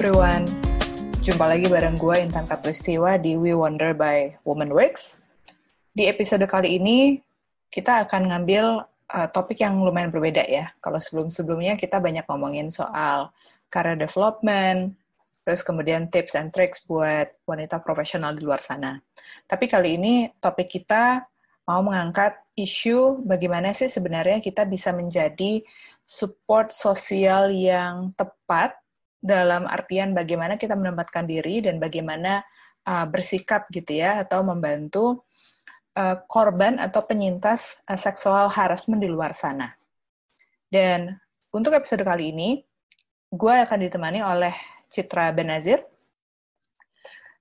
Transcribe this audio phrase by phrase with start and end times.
[0.00, 0.48] everyone.
[1.20, 5.20] Jumpa lagi bareng gue Intan Katlistiwa di We Wonder by Woman Works.
[5.92, 7.20] Di episode kali ini
[7.68, 10.72] kita akan ngambil uh, topik yang lumayan berbeda ya.
[10.80, 13.28] Kalau sebelum-sebelumnya kita banyak ngomongin soal
[13.68, 14.96] career development,
[15.44, 18.96] terus kemudian tips and tricks buat wanita profesional di luar sana.
[19.44, 21.28] Tapi kali ini topik kita
[21.68, 25.60] mau mengangkat isu bagaimana sih sebenarnya kita bisa menjadi
[26.08, 28.79] support sosial yang tepat
[29.20, 32.40] dalam artian bagaimana kita menempatkan diri dan bagaimana
[32.88, 35.28] uh, bersikap gitu ya atau membantu
[35.94, 39.76] uh, korban atau penyintas uh, seksual harassment di luar sana.
[40.72, 41.12] Dan
[41.52, 42.64] untuk episode kali ini,
[43.28, 44.54] gue akan ditemani oleh
[44.88, 45.84] Citra Benazir.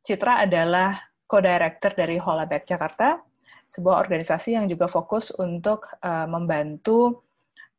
[0.03, 0.97] Citra adalah
[1.29, 3.21] co-director dari Holaback Jakarta,
[3.69, 7.28] sebuah organisasi yang juga fokus untuk uh, membantu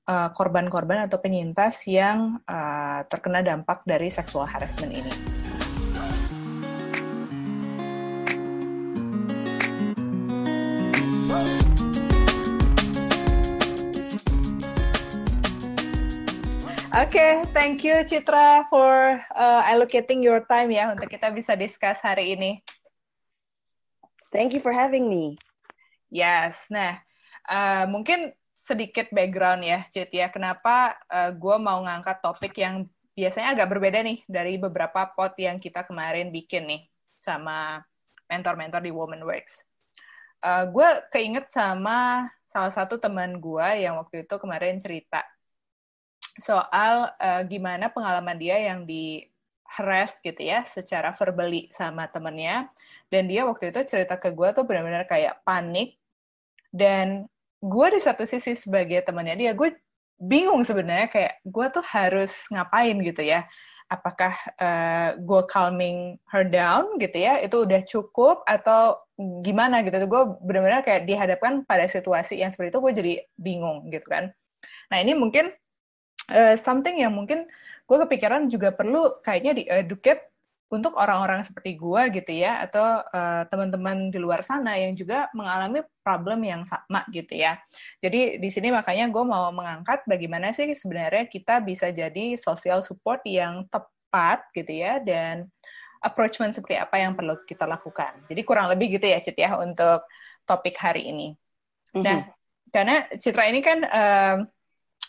[0.08, 5.12] korban-korban uh, atau penyintas yang uh, terkena dampak dari seksual harassment ini.
[16.90, 22.02] Oke, okay, thank you Citra for uh, allocating your time ya untuk kita bisa discuss
[22.02, 22.60] hari ini.
[24.34, 25.38] Thank you for having me.
[26.10, 26.98] Yes, nah
[27.46, 30.28] uh, mungkin sedikit background ya, Cit ya.
[30.28, 32.84] Kenapa uh, eh, gue mau ngangkat topik yang
[33.16, 36.82] biasanya agak berbeda nih dari beberapa pot yang kita kemarin bikin nih
[37.16, 37.80] sama
[38.28, 39.64] mentor-mentor di Woman Works.
[40.44, 45.24] Uh, eh, gue keinget sama salah satu teman gue yang waktu itu kemarin cerita
[46.36, 49.28] soal uh, gimana pengalaman dia yang di
[49.70, 52.66] harass gitu ya secara verbally sama temennya
[53.12, 55.94] dan dia waktu itu cerita ke gue tuh benar-benar kayak panik
[56.74, 57.30] dan
[57.60, 59.76] gue di satu sisi sebagai temannya dia gue
[60.20, 63.44] bingung sebenarnya kayak gue tuh harus ngapain gitu ya.
[63.90, 69.00] Apakah uh, gue calming her down gitu ya itu udah cukup atau
[69.44, 69.96] gimana gitu.
[70.06, 74.30] Gue benar-benar kayak dihadapkan pada situasi yang seperti itu gue jadi bingung gitu kan.
[74.92, 75.50] Nah ini mungkin
[76.30, 77.50] uh, something yang mungkin
[77.90, 80.29] gue kepikiran juga perlu kayaknya di educate
[80.70, 85.82] untuk orang-orang seperti gue gitu ya atau uh, teman-teman di luar sana yang juga mengalami
[86.06, 87.58] problem yang sama gitu ya.
[87.98, 93.18] Jadi di sini makanya gue mau mengangkat bagaimana sih sebenarnya kita bisa jadi social support
[93.26, 95.50] yang tepat gitu ya dan
[96.00, 98.22] approachment seperti apa yang perlu kita lakukan.
[98.30, 100.06] Jadi kurang lebih gitu ya Cit ya untuk
[100.46, 101.34] topik hari ini.
[101.92, 102.04] Mm-hmm.
[102.06, 102.18] Nah,
[102.70, 104.38] karena Citra ini kan um,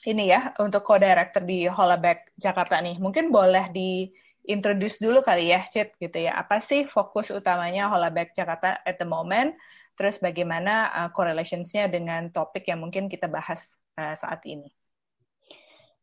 [0.10, 2.98] ini ya untuk co-director di Holaback Jakarta nih.
[2.98, 4.10] Mungkin boleh di
[4.46, 6.38] introduce dulu kali ya, Cit, gitu ya.
[6.38, 9.54] Apa sih fokus utamanya Holaback Jakarta at the moment?
[9.94, 14.72] Terus bagaimana uh, correlationsnya dengan topik yang mungkin kita bahas uh, saat ini?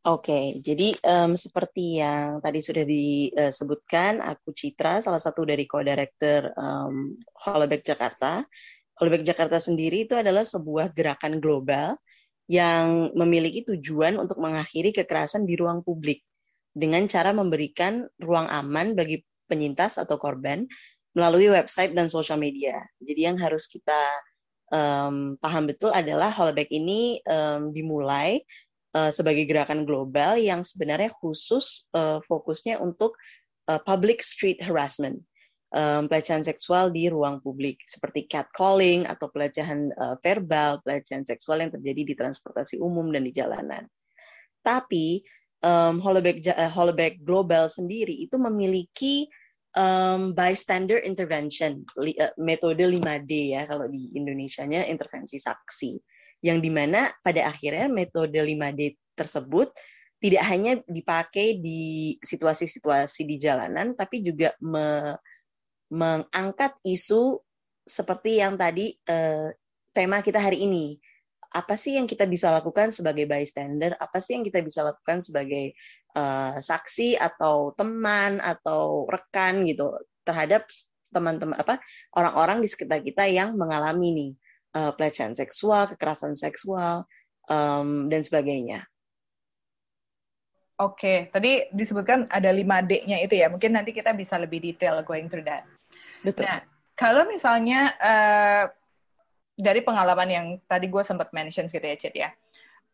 [0.06, 6.54] Oke, okay, jadi um, seperti yang tadi sudah disebutkan, aku Citra, salah satu dari co-director
[6.54, 8.46] um, Holaback Jakarta.
[9.02, 11.98] Holaback Jakarta sendiri itu adalah sebuah gerakan global
[12.48, 16.24] yang memiliki tujuan untuk mengakhiri kekerasan di ruang publik
[16.78, 20.62] dengan cara memberikan ruang aman bagi penyintas atau korban
[21.18, 22.78] melalui website dan sosial media.
[23.02, 23.98] Jadi yang harus kita
[24.70, 28.38] um, paham betul adalah Holoback ini um, dimulai
[28.94, 33.18] uh, sebagai gerakan global yang sebenarnya khusus uh, fokusnya untuk
[33.66, 35.18] uh, public street harassment,
[35.74, 41.72] um, pelecehan seksual di ruang publik seperti catcalling atau pelecehan uh, verbal, pelecehan seksual yang
[41.74, 43.84] terjadi di transportasi umum dan di jalanan.
[44.62, 45.24] Tapi
[45.62, 49.26] um, uh, Global sendiri itu memiliki
[49.74, 55.92] um, bystander intervention, li, uh, metode 5D ya kalau di Indonesia-nya intervensi saksi.
[56.38, 59.74] Yang di mana pada akhirnya metode 5D tersebut
[60.18, 65.14] tidak hanya dipakai di situasi-situasi di jalanan, tapi juga me,
[65.94, 67.38] mengangkat isu
[67.86, 69.50] seperti yang tadi uh,
[69.94, 70.98] tema kita hari ini,
[71.48, 75.72] apa sih yang kita bisa lakukan sebagai bystander, apa sih yang kita bisa lakukan sebagai
[76.12, 79.96] uh, saksi atau teman atau rekan gitu
[80.28, 80.68] terhadap
[81.08, 81.80] teman-teman apa
[82.12, 84.32] orang-orang di sekitar kita yang mengalami nih
[84.76, 87.08] uh, pelecehan seksual, kekerasan seksual
[87.48, 88.84] um, dan sebagainya.
[90.78, 93.50] Oke, tadi disebutkan ada 5D-nya itu ya.
[93.50, 95.66] Mungkin nanti kita bisa lebih detail going through that.
[96.22, 96.46] Betul.
[96.46, 96.62] Nah,
[96.94, 98.64] kalau misalnya uh,
[99.58, 102.30] dari pengalaman yang tadi gue sempat mention gitu ya, Cid ya,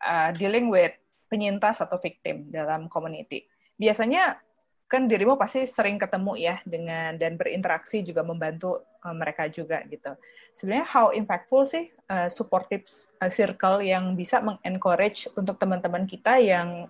[0.00, 0.96] uh, dealing with
[1.28, 3.44] penyintas atau victim dalam community.
[3.76, 4.40] Biasanya
[4.88, 10.16] kan dirimu pasti sering ketemu ya dengan dan berinteraksi juga membantu uh, mereka juga gitu.
[10.56, 12.88] Sebenarnya how impactful sih uh, supportive
[13.20, 16.88] uh, circle yang bisa mengencourage untuk teman-teman kita yang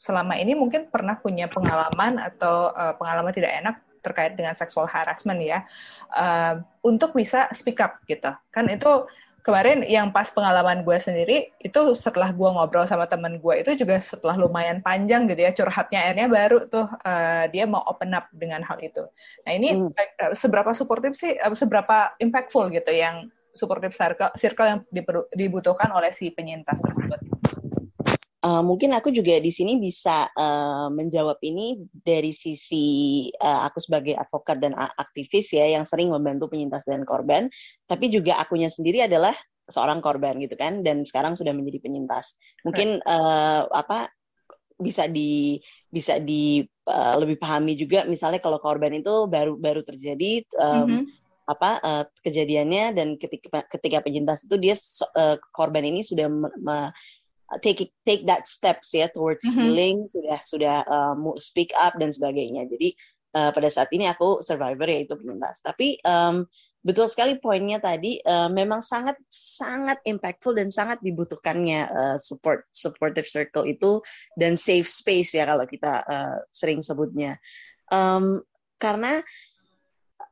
[0.00, 5.40] selama ini mungkin pernah punya pengalaman atau uh, pengalaman tidak enak terkait dengan seksual harassment
[5.40, 5.64] ya,
[6.16, 8.32] uh, untuk bisa speak up gitu.
[8.50, 9.06] Kan itu
[9.40, 13.96] kemarin yang pas pengalaman gue sendiri itu setelah gue ngobrol sama temen gue itu juga
[13.96, 18.60] setelah lumayan panjang gitu ya curhatnya akhirnya baru tuh uh, dia mau open up dengan
[18.60, 19.04] hal itu.
[19.48, 19.96] Nah ini hmm.
[19.96, 24.80] uh, seberapa suportif sih, uh, seberapa impactful gitu yang supportive circle, circle yang
[25.34, 27.18] dibutuhkan oleh si penyintas tersebut.
[28.40, 34.16] Uh, mungkin aku juga di sini bisa uh, menjawab ini dari sisi uh, aku sebagai
[34.16, 37.52] advokat dan aktivis ya yang sering membantu penyintas dan korban,
[37.84, 39.36] tapi juga akunya sendiri adalah
[39.68, 42.32] seorang korban gitu kan dan sekarang sudah menjadi penyintas.
[42.64, 44.08] Mungkin uh, apa
[44.80, 45.60] bisa di
[45.92, 50.84] bisa di uh, lebih pahami juga misalnya kalau korban itu baru baru terjadi um, mm
[50.88, 51.02] -hmm.
[51.44, 54.74] apa uh, kejadiannya dan ketika ketika penyintas itu dia
[55.12, 56.88] uh, korban ini sudah me,
[57.58, 59.58] take take that steps ya towards mm -hmm.
[59.58, 62.70] healing sudah sudah uh, speak up dan sebagainya.
[62.70, 62.94] Jadi
[63.34, 66.46] uh, pada saat ini aku survivor yaitu penyintas tapi um,
[66.80, 73.28] betul sekali poinnya tadi uh, memang sangat sangat impactful dan sangat dibutuhkannya uh, support supportive
[73.28, 74.00] circle itu
[74.38, 77.36] dan safe space ya kalau kita uh, sering sebutnya.
[77.90, 78.40] Um,
[78.80, 79.20] karena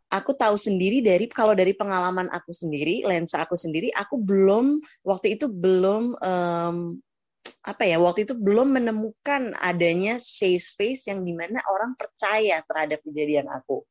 [0.09, 5.37] aku tahu sendiri dari kalau dari pengalaman aku sendiri lensa aku sendiri aku belum waktu
[5.37, 6.97] itu belum um,
[7.65, 13.01] apa ya waktu itu belum menemukan adanya safe space yang di mana orang percaya terhadap
[13.05, 13.85] kejadian aku.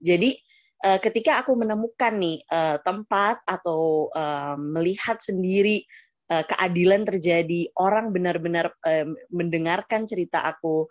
[0.00, 0.38] Jadi
[0.86, 5.84] uh, ketika aku menemukan nih uh, tempat atau uh, melihat sendiri
[6.28, 8.68] keadilan terjadi, orang benar-benar
[9.32, 10.84] mendengarkan cerita aku,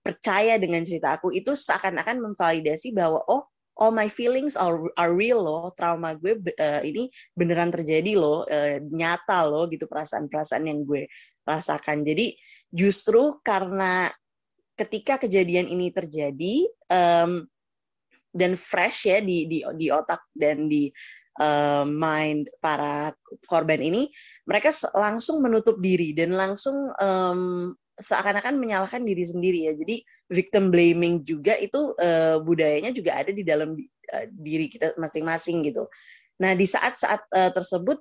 [0.00, 3.51] percaya dengan cerita aku, itu seakan-akan memvalidasi bahwa oh
[3.82, 8.78] all my feelings are, are real loh, trauma gue uh, ini beneran terjadi loh, uh,
[8.78, 11.10] nyata loh gitu perasaan-perasaan yang gue
[11.42, 12.06] rasakan.
[12.06, 12.38] Jadi
[12.70, 14.06] justru karena
[14.78, 17.42] ketika kejadian ini terjadi um,
[18.30, 20.88] dan fresh ya di di di otak dan di
[21.42, 23.10] uh, mind para
[23.50, 24.06] korban ini,
[24.46, 29.72] mereka langsung menutup diri dan langsung um, seakan-akan menyalahkan diri sendiri ya.
[29.76, 33.76] Jadi victim blaming juga itu uh, budayanya juga ada di dalam
[34.12, 35.88] uh, diri kita masing-masing gitu.
[36.40, 38.00] Nah di saat-saat uh, tersebut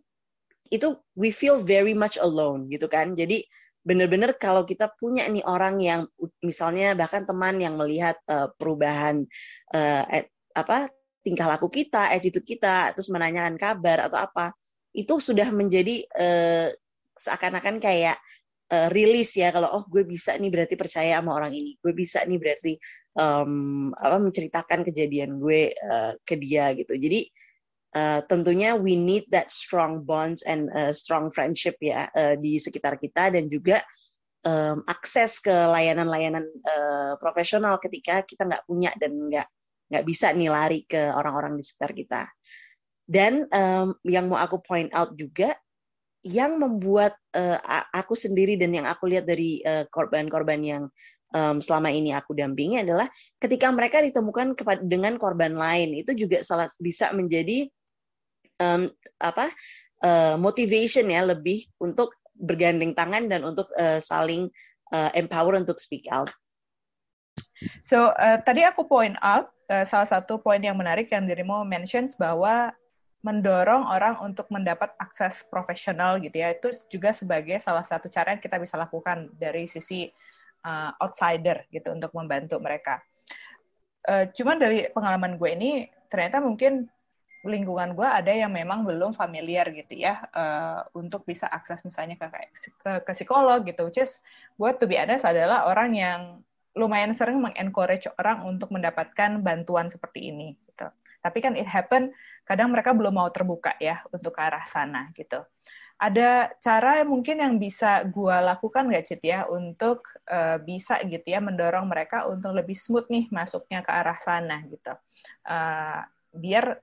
[0.72, 3.14] itu we feel very much alone gitu kan.
[3.14, 3.44] Jadi
[3.82, 6.06] benar-benar kalau kita punya nih orang yang
[6.46, 9.26] misalnya bahkan teman yang melihat uh, perubahan
[9.74, 10.04] uh,
[10.54, 10.88] apa
[11.22, 14.58] tingkah laku kita, attitude kita, terus menanyakan kabar atau apa,
[14.92, 16.68] itu sudah menjadi uh,
[17.14, 18.18] seakan-akan kayak
[18.72, 21.76] uh, rilis ya kalau oh gue bisa nih berarti percaya sama orang ini.
[21.78, 22.74] Gue bisa nih berarti
[23.20, 26.96] um, apa menceritakan kejadian gue uh, ke dia gitu.
[26.96, 27.28] Jadi
[28.00, 32.96] uh, tentunya we need that strong bonds and uh, strong friendship ya uh, di sekitar
[32.96, 33.84] kita dan juga
[34.48, 39.48] um, akses ke layanan-layanan uh, profesional ketika kita nggak punya dan nggak
[39.92, 42.24] nggak bisa nih lari ke orang-orang di sekitar kita.
[43.12, 45.52] Dan um, yang mau aku point out juga
[46.22, 47.58] yang membuat uh,
[47.90, 50.84] aku sendiri dan yang aku lihat dari eh, korban-korban yang
[51.34, 53.10] um, selama ini aku dampingi adalah
[53.42, 54.54] ketika mereka ditemukan
[54.86, 57.66] dengan korban lain itu juga salah bisa menjadi
[58.62, 58.86] um,
[59.18, 59.50] apa
[60.06, 64.50] uh, motivation ya lebih untuk bergandeng tangan dan untuk uh, saling
[64.94, 66.30] uh, empower untuk speak out.
[67.86, 72.18] So uh, tadi aku point out uh, salah satu poin yang menarik yang dirimu mentions
[72.18, 72.74] bahwa
[73.22, 78.42] mendorong orang untuk mendapat akses profesional gitu ya itu juga sebagai salah satu cara yang
[78.42, 80.10] kita bisa lakukan dari sisi
[80.66, 83.02] uh, outsider gitu untuk membantu mereka.
[84.02, 85.72] Uh, cuman dari pengalaman gue ini
[86.10, 86.90] ternyata mungkin
[87.46, 92.26] lingkungan gue ada yang memang belum familiar gitu ya uh, untuk bisa akses misalnya ke,
[92.82, 93.86] ke ke psikolog gitu.
[93.86, 94.22] Which is
[94.58, 96.22] gue to be honest adalah orang yang
[96.74, 100.56] lumayan sering mengencourage orang untuk mendapatkan bantuan seperti ini.
[101.22, 102.10] Tapi kan it happen
[102.44, 105.40] kadang mereka belum mau terbuka ya untuk ke arah sana gitu.
[106.02, 110.02] Ada cara mungkin yang bisa gue lakukan nggak Cit ya untuk
[110.34, 114.98] uh, bisa gitu ya mendorong mereka untuk lebih smooth nih masuknya ke arah sana gitu.
[115.46, 116.02] Uh,
[116.34, 116.82] biar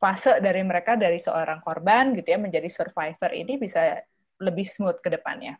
[0.00, 4.00] fase dari mereka dari seorang korban gitu ya menjadi survivor ini bisa
[4.40, 5.56] lebih smooth ke depannya.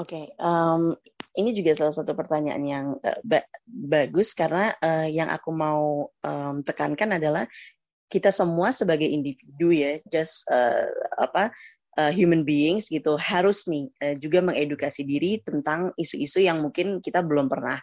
[0.00, 0.96] Oke, okay, um,
[1.36, 6.60] ini juga salah satu pertanyaan yang uh, ba bagus karena uh, yang aku mau um,
[6.60, 7.48] tekankan adalah
[8.12, 10.84] kita semua sebagai individu ya, just uh,
[11.16, 11.48] apa
[11.96, 17.24] uh, human beings gitu harus nih uh, juga mengedukasi diri tentang isu-isu yang mungkin kita
[17.24, 17.80] belum pernah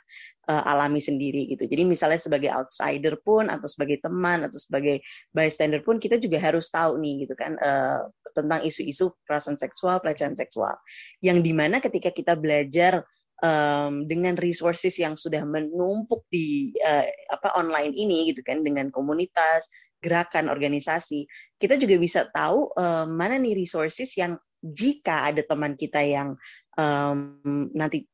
[0.49, 1.65] uh, alami sendiri gitu.
[1.65, 5.01] Jadi misalnya sebagai outsider pun atau sebagai teman atau sebagai
[5.33, 10.37] bystander pun kita juga harus tahu nih gitu kan uh, tentang isu-isu kekerasan seksual, pelecehan
[10.37, 10.77] seksual.
[11.21, 13.05] Yang di mana ketika kita belajar
[13.43, 19.67] um, dengan resources yang sudah menumpuk di uh, apa online ini gitu kan dengan komunitas
[19.99, 21.27] gerakan organisasi
[21.59, 26.35] kita juga bisa tahu um, mana nih resources yang jika ada teman kita yang
[26.75, 27.39] um,
[27.75, 28.07] nanti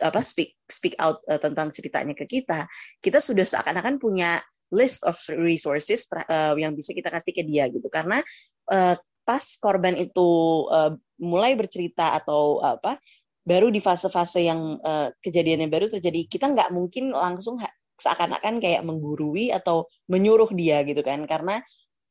[0.00, 2.68] apa speak speak out uh, tentang ceritanya ke kita
[3.02, 4.38] kita sudah seakan-akan punya
[4.70, 7.90] list of resources uh, yang bisa kita kasih ke dia gitu.
[7.90, 8.22] Karena
[8.70, 8.94] uh,
[9.26, 10.30] pas korban itu
[10.70, 12.98] uh, mulai bercerita atau uh, apa
[13.44, 17.56] baru di fase-fase yang uh, kejadiannya baru terjadi kita nggak mungkin langsung
[18.00, 21.24] seakan-akan kayak menggurui atau menyuruh dia gitu kan.
[21.28, 21.60] Karena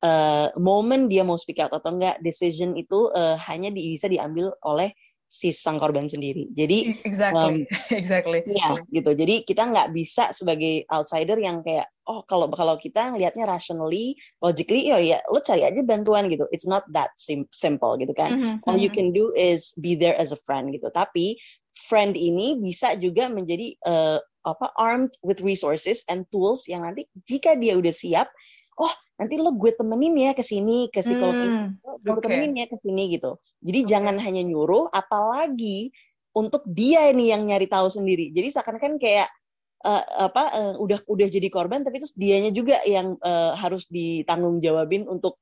[0.05, 4.53] uh, momen dia mau speak out atau enggak decision itu uh, hanya di, bisa diambil
[4.65, 4.93] oleh
[5.29, 6.49] si sang korban sendiri.
[6.57, 7.55] Jadi exactly, um,
[8.01, 8.41] exactly.
[8.49, 9.13] Ya, gitu.
[9.13, 14.89] Jadi kita nggak bisa sebagai outsider yang kayak oh kalau kalau kita ngelihatnya rationally, logically,
[14.89, 16.49] ya ya lo cari aja bantuan gitu.
[16.49, 18.33] It's not that sim simple gitu kan.
[18.33, 18.55] Mm -hmm.
[18.65, 19.13] All you mm-hmm.
[19.13, 20.89] can do is be there as a friend gitu.
[20.89, 21.37] Tapi
[21.77, 24.17] friend ini bisa juga menjadi uh,
[24.49, 28.27] apa armed with resources and tools yang nanti jika dia udah siap,
[28.79, 31.59] oh nanti lo gue temenin ya ke sini ke psikolog hmm, ini
[31.99, 32.23] gue okay.
[32.23, 33.89] temenin ya ke sini gitu jadi okay.
[33.91, 35.91] jangan hanya nyuruh apalagi
[36.31, 39.27] untuk dia ini yang nyari tahu sendiri jadi seakan-akan kayak
[39.83, 44.63] uh, apa uh, udah udah jadi korban tapi terus dianya juga yang uh, harus ditanggung
[44.63, 45.39] jawabin untuk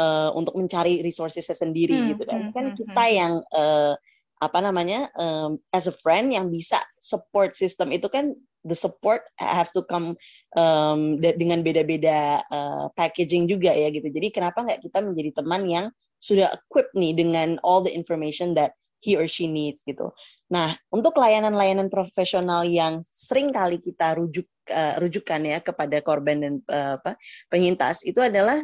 [0.00, 3.14] uh, untuk mencari resourcesnya sendiri hmm, gitu kan hmm, kan hmm, kita hmm.
[3.16, 3.94] yang uh,
[4.38, 9.70] apa namanya um, as a friend yang bisa support system itu kan the support have
[9.74, 10.18] to come
[10.58, 14.10] um, dengan beda-beda uh, packaging juga ya gitu.
[14.10, 15.86] Jadi kenapa nggak kita menjadi teman yang
[16.18, 20.10] sudah equipped nih dengan all the information that he or she needs gitu.
[20.50, 26.54] Nah, untuk layanan-layanan profesional yang sering kali kita rujuk uh, rujukan ya kepada korban dan
[26.66, 27.14] uh, apa
[27.46, 28.58] penyintas itu adalah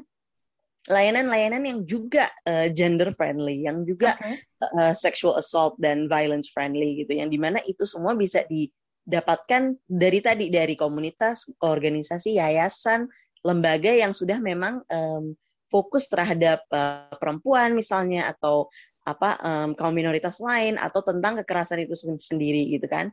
[0.84, 4.36] layanan-layanan yang juga uh, gender friendly, yang juga okay.
[4.74, 8.68] uh, sexual assault dan violence friendly gitu, yang di mana itu semua bisa di
[9.04, 13.04] dapatkan dari tadi dari komunitas, organisasi, yayasan,
[13.44, 15.36] lembaga yang sudah memang um,
[15.68, 18.72] fokus terhadap uh, perempuan misalnya atau
[19.04, 23.12] apa um, kaum minoritas lain atau tentang kekerasan itu sendiri gitu kan.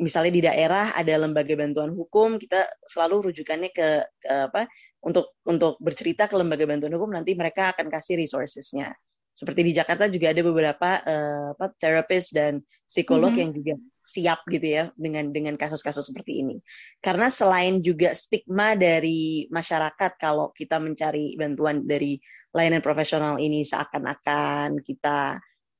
[0.00, 4.66] Misalnya di daerah ada lembaga bantuan hukum, kita selalu rujukannya ke, ke apa
[5.06, 8.90] untuk untuk bercerita ke lembaga bantuan hukum nanti mereka akan kasih resourcesnya.
[9.38, 12.58] Seperti di Jakarta juga ada beberapa uh, apa terapis dan
[12.90, 13.42] psikolog mm -hmm.
[13.44, 13.74] yang juga
[14.08, 16.56] siap gitu ya dengan dengan kasus-kasus seperti ini.
[17.04, 22.16] Karena selain juga stigma dari masyarakat kalau kita mencari bantuan dari
[22.56, 25.36] layanan profesional ini seakan-akan kita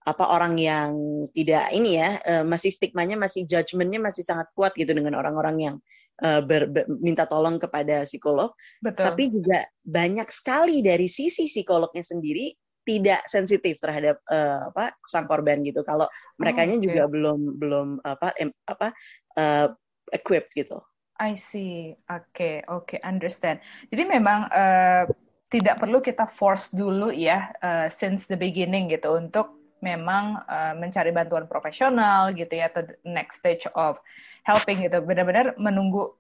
[0.08, 0.96] apa orang yang
[1.36, 5.76] tidak ini ya uh, masih stigmanya masih judgementnya masih sangat kuat gitu dengan orang-orang yang
[6.24, 8.52] uh, ber, ber, minta tolong kepada psikolog.
[8.80, 9.04] Betul.
[9.04, 12.52] Tapi juga banyak sekali dari sisi psikolognya sendiri
[12.88, 15.84] tidak sensitif terhadap uh, apa sang korban gitu.
[15.84, 16.08] Kalau
[16.40, 16.80] mereka oh, okay.
[16.80, 18.96] juga belum belum apa em, apa
[19.36, 19.68] uh,
[20.08, 20.80] equipped gitu.
[21.20, 21.92] I see.
[22.08, 23.60] Oke, okay, oke, okay, understand.
[23.92, 25.04] Jadi memang uh,
[25.52, 29.52] tidak perlu kita force dulu ya uh, since the beginning gitu untuk
[29.84, 34.00] memang uh, mencari bantuan profesional gitu ya atau next stage of
[34.48, 35.04] helping gitu.
[35.04, 36.16] Benar-benar menunggu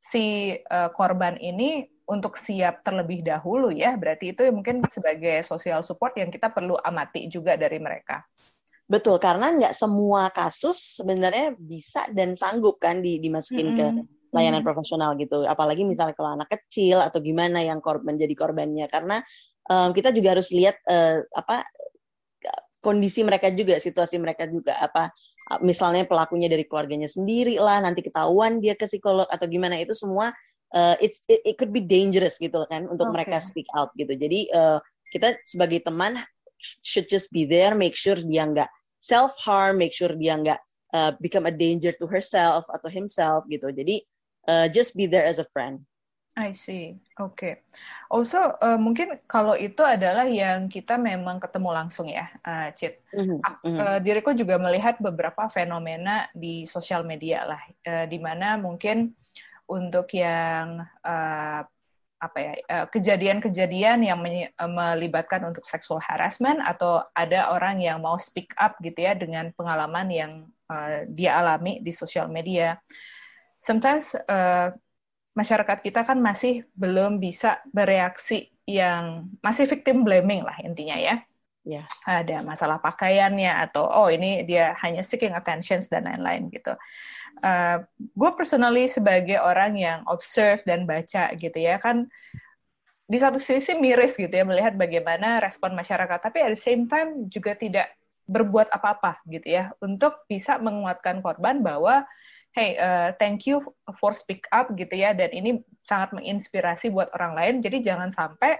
[0.00, 3.98] si uh, korban ini untuk siap terlebih dahulu ya.
[3.98, 8.22] Berarti itu mungkin sebagai social support yang kita perlu amati juga dari mereka.
[8.86, 13.80] Betul, karena nggak semua kasus sebenarnya bisa dan sanggup kan di, dimasukin mm -hmm.
[13.82, 13.86] ke
[14.30, 14.66] layanan mm -hmm.
[14.70, 15.42] profesional gitu.
[15.42, 18.86] Apalagi misalnya kalau anak kecil atau gimana yang korban jadi korbannya.
[18.86, 19.18] Karena
[19.66, 21.66] um, kita juga harus lihat uh, apa
[22.78, 25.10] kondisi mereka juga, situasi mereka juga apa
[25.58, 30.30] misalnya pelakunya dari keluarganya sendiri lah, nanti ketahuan dia ke psikolog atau gimana itu semua
[30.74, 33.22] uh, it's it, it could be dangerous gitu kan untuk okay.
[33.22, 34.16] mereka speak out gitu.
[34.16, 34.82] Jadi uh,
[35.14, 36.18] kita sebagai teman
[36.82, 40.60] should just be there, make sure dia nggak self harm, make sure dia nggak
[40.96, 43.70] uh, become a danger to herself atau himself gitu.
[43.70, 44.02] Jadi
[44.50, 45.84] uh, just be there as a friend.
[46.36, 47.00] I see.
[47.16, 47.32] Oke.
[47.32, 47.52] Okay.
[48.12, 53.00] Also uh, mungkin kalau itu adalah yang kita memang ketemu langsung ya, uh, Cit.
[53.16, 53.40] Mm-hmm.
[53.64, 59.16] Uh, diriku juga melihat beberapa fenomena di sosial media lah, uh, di mana mungkin
[59.66, 61.60] untuk yang uh,
[62.16, 68.16] apa ya uh, kejadian-kejadian yang uh, melibatkan untuk sexual harassment atau ada orang yang mau
[68.16, 70.32] speak up gitu ya dengan pengalaman yang
[70.72, 72.80] uh, dia alami di sosial media.
[73.60, 74.72] Sometimes uh,
[75.36, 81.20] masyarakat kita kan masih belum bisa bereaksi yang masih victim blaming lah intinya ya.
[81.66, 81.86] yeah.
[82.06, 86.72] ada masalah pakaiannya atau oh ini dia hanya seeking attention dan lain-lain gitu.
[87.36, 92.08] Uh, gue personally sebagai orang yang observe dan baca gitu ya kan
[93.04, 97.28] di satu sisi miris gitu ya melihat bagaimana respon masyarakat tapi at the same time
[97.28, 97.92] juga tidak
[98.24, 102.08] berbuat apa-apa gitu ya untuk bisa menguatkan korban bahwa
[102.56, 103.60] hey uh, thank you
[104.00, 107.54] for speak up gitu ya dan ini sangat menginspirasi buat orang lain.
[107.62, 108.58] Jadi jangan sampai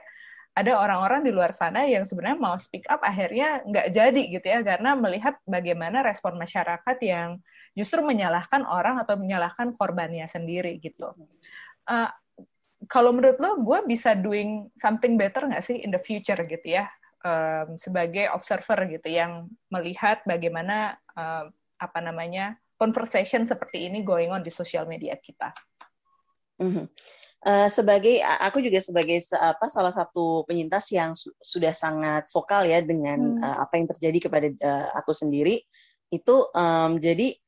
[0.57, 4.61] ada orang-orang di luar sana yang sebenarnya mau speak up akhirnya nggak jadi gitu ya
[4.65, 7.45] karena melihat bagaimana respon masyarakat yang
[7.77, 11.13] justru menyalahkan orang atau menyalahkan korbannya sendiri gitu
[11.93, 12.11] uh,
[12.89, 16.89] kalau menurut lo gue bisa doing something better nggak sih in the future gitu ya
[17.27, 24.45] um, sebagai observer gitu yang melihat bagaimana uh, apa namanya conversation seperti ini going on
[24.45, 25.53] di sosial media kita.
[26.61, 26.87] Mm-hmm.
[27.45, 32.83] Uh, sebagai aku juga sebagai apa salah satu penyintas yang su sudah sangat vokal ya
[32.83, 33.45] dengan hmm.
[33.45, 35.63] uh, apa yang terjadi kepada uh, aku sendiri
[36.11, 37.39] itu um, jadi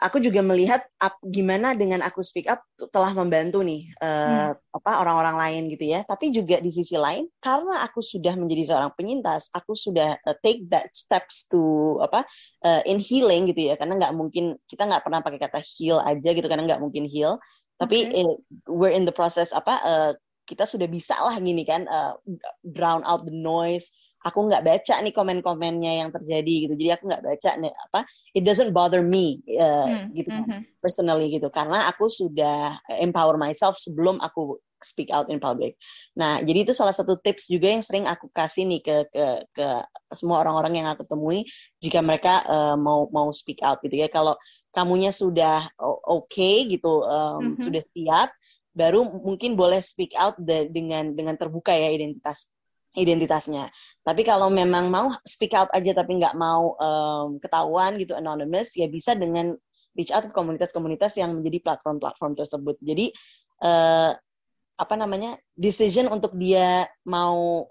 [0.00, 4.80] aku juga melihat up, gimana dengan aku speak up telah membantu nih uh, hmm.
[4.80, 6.00] apa orang-orang lain gitu ya.
[6.02, 10.64] Tapi juga di sisi lain karena aku sudah menjadi seorang penyintas, aku sudah uh, take
[10.72, 12.24] that steps to apa
[12.64, 13.74] uh, in healing gitu ya.
[13.76, 17.36] Karena nggak mungkin kita nggak pernah pakai kata heal aja gitu karena nggak mungkin heal.
[17.80, 18.24] Tapi okay.
[18.28, 18.36] uh,
[18.68, 20.12] we're in the process apa uh,
[20.44, 22.18] kita sudah bisa lah gini kan uh,
[22.66, 23.88] drown out the noise
[24.26, 28.00] aku nggak baca nih komen-komennya yang terjadi gitu jadi aku nggak baca nih apa
[28.36, 30.12] it doesn't bother me uh, hmm.
[30.12, 30.62] gitu kan hmm.
[30.84, 35.76] personally gitu karena aku sudah empower myself sebelum aku speak out in public.
[36.16, 39.68] Nah, jadi itu salah satu tips juga yang sering aku kasih nih ke ke ke
[40.16, 41.44] semua orang-orang yang aku temui
[41.84, 44.08] jika mereka uh, mau mau speak out gitu ya.
[44.08, 47.62] Kalau kamunya sudah oke okay, gitu, um, mm -hmm.
[47.62, 48.28] sudah siap,
[48.74, 52.46] baru mungkin boleh speak out de dengan dengan terbuka ya identitas
[52.98, 53.70] identitasnya.
[54.02, 58.90] Tapi kalau memang mau speak out aja tapi nggak mau um, ketahuan gitu anonymous, ya
[58.90, 59.54] bisa dengan
[59.94, 62.78] reach out ke komunitas-komunitas yang menjadi platform-platform tersebut.
[62.82, 63.14] Jadi
[63.62, 64.14] uh,
[64.80, 67.68] apa namanya decision untuk dia mau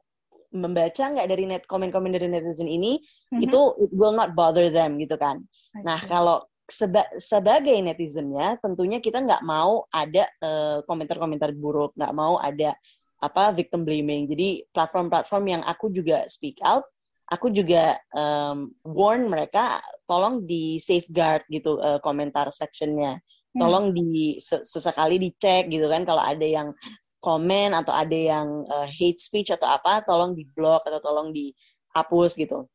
[0.50, 3.46] membaca nggak dari net komen-komen dari netizen ini mm-hmm.
[3.46, 5.46] itu it will not bother them gitu kan.
[5.86, 12.38] Nah kalau seba sebagai netizennya tentunya kita nggak mau ada uh, komentar-komentar buruk, nggak mau
[12.40, 12.78] ada
[13.20, 14.32] apa victim blaming.
[14.32, 16.88] Jadi platform-platform yang aku juga speak out,
[17.30, 23.20] aku juga um, warn mereka tolong di safeguard gitu uh, komentar sectionnya.
[23.54, 23.60] Hmm.
[23.66, 26.72] Tolong di sesekali dicek gitu kan kalau ada yang
[27.20, 32.40] komen atau ada yang uh, hate speech atau apa, tolong di block atau tolong dihapus
[32.40, 32.66] gitu.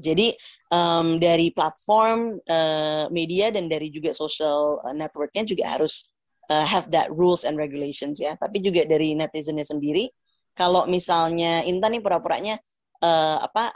[0.00, 0.32] Jadi
[0.72, 6.08] um, dari platform uh, media dan dari juga social networknya juga harus
[6.50, 8.34] uh, have that rules and regulations ya.
[8.40, 10.10] Tapi juga dari netizennya sendiri,
[10.58, 12.58] kalau misalnya Intan nih pura-puranya
[13.00, 13.70] uh, apa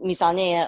[0.00, 0.64] misalnya ya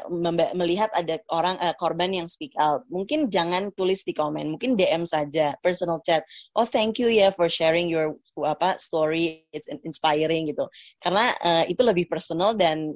[0.53, 5.09] melihat ada orang uh, korban yang speak out, mungkin jangan tulis di komen, mungkin DM
[5.09, 6.21] saja, personal chat.
[6.53, 10.69] Oh thank you ya for sharing your apa story, it's inspiring gitu.
[11.01, 12.93] Karena uh, itu lebih personal dan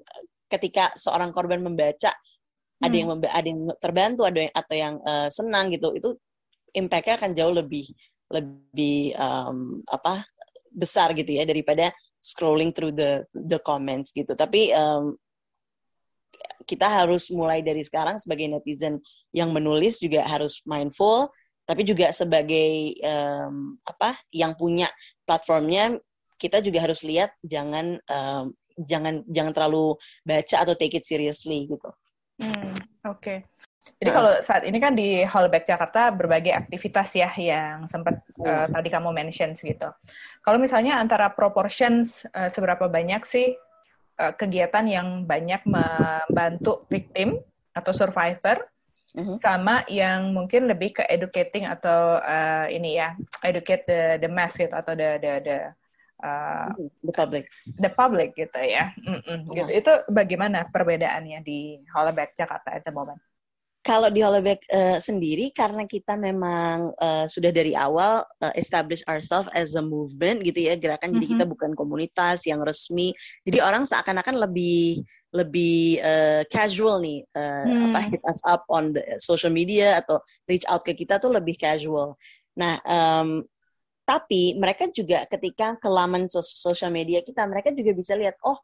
[0.46, 2.84] ketika seorang korban membaca hmm.
[2.86, 6.14] ada yang memba ada yang terbantu, ada yang atau yang uh, senang gitu, itu
[6.76, 7.86] impactnya akan jauh lebih
[8.30, 10.26] lebih um, apa
[10.74, 14.34] besar gitu ya daripada scrolling through the the comments gitu.
[14.34, 15.14] Tapi um,
[16.66, 18.98] kita harus mulai dari sekarang sebagai netizen
[19.30, 21.30] yang menulis juga harus mindful,
[21.64, 24.90] tapi juga sebagai um, apa yang punya
[25.24, 25.96] platformnya
[26.36, 31.90] kita juga harus lihat jangan um, jangan jangan terlalu baca atau take it seriously gitu.
[32.36, 32.76] Hmm,
[33.08, 33.16] Oke.
[33.16, 33.38] Okay.
[33.96, 38.90] Jadi kalau saat ini kan di Hallback Jakarta berbagai aktivitas ya yang sempat uh, tadi
[38.90, 39.88] kamu mention gitu.
[40.42, 43.54] Kalau misalnya antara proportions uh, seberapa banyak sih
[44.20, 47.40] uh, kegiatan yang banyak membantu victim
[47.72, 48.68] atau survivor
[49.16, 49.38] uh-huh.
[49.40, 53.14] sama yang mungkin lebih ke educating atau uh, ini ya
[53.46, 55.58] educate the the mass gitu atau the the the
[56.22, 56.70] uh,
[57.02, 57.44] the public
[57.80, 58.92] the public gitu ya.
[59.00, 59.70] Mm-mm, gitu.
[59.72, 63.20] Itu bagaimana perbedaannya di Hallback Jakarta at the moment?
[63.86, 69.46] kalau di Holoback uh, sendiri karena kita memang uh, sudah dari awal uh, establish ourselves
[69.54, 71.22] as a movement gitu ya gerakan mm -hmm.
[71.22, 73.14] jadi kita bukan komunitas yang resmi
[73.46, 77.94] jadi orang seakan-akan lebih lebih uh, casual nih uh, hmm.
[77.94, 80.18] apa hit us up on the social media atau
[80.50, 82.18] reach out ke kita tuh lebih casual
[82.58, 83.46] nah um,
[84.06, 88.56] tapi mereka juga ketika ke laman sosial media kita mereka juga bisa lihat oh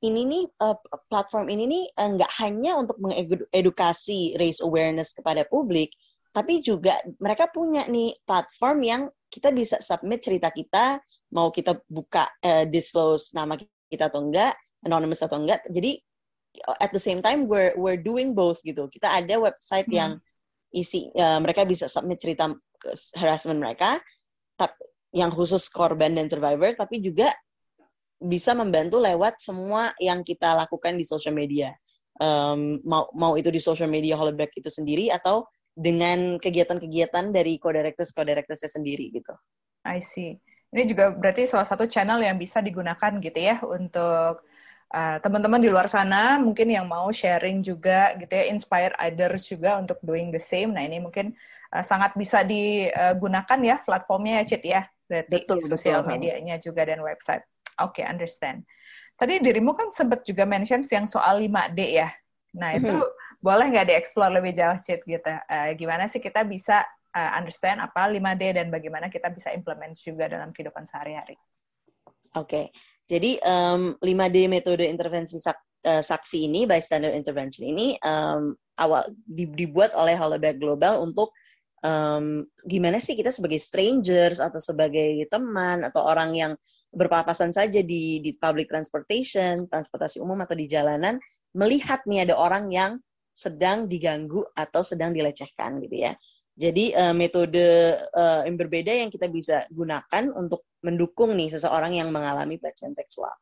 [0.00, 0.76] ini nih uh,
[1.12, 5.92] platform ini nih uh, nggak hanya untuk mengedukasi race awareness kepada publik,
[6.32, 10.98] tapi juga mereka punya nih platform yang kita bisa submit cerita kita,
[11.36, 13.60] mau kita buka uh, disclose nama
[13.92, 14.56] kita atau enggak,
[14.88, 15.60] anonymous atau enggak.
[15.68, 16.00] Jadi
[16.80, 18.88] at the same time we're we're doing both gitu.
[18.88, 19.96] Kita ada website hmm.
[20.00, 20.12] yang
[20.72, 22.48] isi uh, mereka bisa submit cerita
[23.20, 24.00] harassment mereka
[25.10, 27.30] yang khusus korban dan survivor tapi juga
[28.20, 31.72] bisa membantu lewat semua yang kita lakukan di social media.
[32.20, 38.12] Um, mau mau itu di social media Hollowback itu sendiri atau dengan kegiatan-kegiatan dari co-directors
[38.12, 39.32] co-directorsnya sendiri gitu.
[39.88, 40.36] I see.
[40.70, 44.44] Ini juga berarti salah satu channel yang bisa digunakan gitu ya untuk
[44.92, 49.80] uh, teman-teman di luar sana mungkin yang mau sharing juga gitu ya, inspire others juga
[49.80, 50.76] untuk doing the same.
[50.76, 51.34] Nah ini mungkin
[51.74, 56.10] uh, sangat bisa digunakan ya platformnya ya Cit ya, berarti betul, sosial betul.
[56.14, 57.46] medianya juga dan website.
[57.80, 58.66] Oke, okay, understand.
[59.16, 62.08] Tadi dirimu kan sempat juga mention yang soal 5D ya.
[62.56, 63.38] Nah, itu mm -hmm.
[63.40, 65.32] boleh nggak dieksplor lebih jauh, Cit, gitu?
[65.48, 66.82] Uh, gimana sih kita bisa
[67.14, 71.38] uh, understand apa 5D dan bagaimana kita bisa implement juga dalam kehidupan sehari-hari?
[72.38, 72.64] Oke, okay.
[73.10, 79.90] jadi um, 5D metode intervensi sak uh, saksi ini, bystander intervention ini, um, awal dibuat
[79.98, 81.34] oleh Hollaback Global untuk
[81.84, 86.52] um, gimana sih kita sebagai strangers atau sebagai teman atau orang yang
[86.92, 91.16] berpapasan saja di di public transportation, transportasi umum atau di jalanan
[91.56, 92.92] melihat nih ada orang yang
[93.34, 96.12] sedang diganggu atau sedang dilecehkan gitu ya.
[96.60, 102.12] Jadi uh, metode uh, yang berbeda yang kita bisa gunakan untuk mendukung nih seseorang yang
[102.12, 103.32] mengalami pelecehan seksual.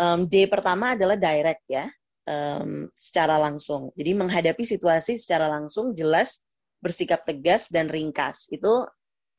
[0.00, 1.84] Um, D pertama adalah direct ya,
[2.24, 3.92] um, secara langsung.
[3.92, 6.40] Jadi menghadapi situasi secara langsung, jelas,
[6.80, 8.48] bersikap tegas dan ringkas.
[8.50, 8.88] Itu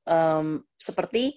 [0.08, 1.36] um, seperti